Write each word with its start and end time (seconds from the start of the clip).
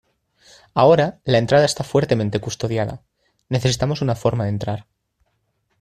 Ahora, 0.73 1.19
la 1.25 1.37
entrada 1.37 1.63
está 1.63 1.83
fuertemente 1.83 2.39
custodiada. 2.39 3.03
Necesitamos 3.49 4.01
una 4.01 4.15
forma 4.15 4.45
de 4.45 4.49
entrar. 4.49 4.87